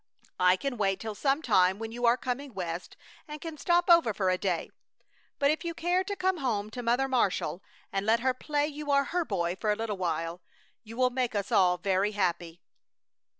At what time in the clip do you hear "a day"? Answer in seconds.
4.31-4.71